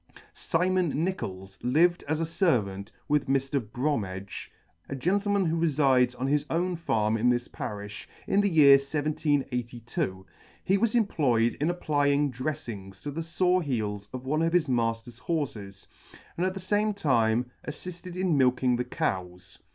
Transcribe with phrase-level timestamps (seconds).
[0.33, 3.61] SIMON NICHOLS lived as a fervant with Mr.
[3.63, 4.51] Bromedge,
[4.89, 10.25] a gentleman who refides on his own farm in this parifh, in the year 1782.
[10.63, 15.19] He was employed in applying dreflings to the fore heels of one of his mailer's
[15.19, 15.85] horfes,
[16.35, 19.59] and at the fame time attitted in milking the cows.